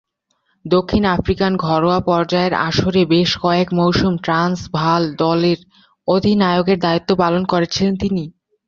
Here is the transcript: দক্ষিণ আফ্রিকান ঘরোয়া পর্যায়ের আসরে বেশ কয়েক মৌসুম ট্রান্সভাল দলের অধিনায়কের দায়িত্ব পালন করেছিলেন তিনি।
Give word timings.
দক্ষিণ 0.65 1.03
আফ্রিকান 1.15 1.53
ঘরোয়া 1.65 1.99
পর্যায়ের 2.01 2.53
আসরে 2.67 3.01
বেশ 3.05 3.31
কয়েক 3.41 3.67
মৌসুম 3.73 4.13
ট্রান্সভাল 4.25 5.03
দলের 5.19 5.59
অধিনায়কের 6.07 6.79
দায়িত্ব 6.79 7.09
পালন 7.15 7.43
করেছিলেন 7.45 7.93
তিনি। 7.95 8.23